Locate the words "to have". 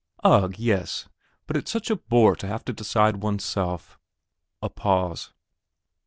2.37-2.65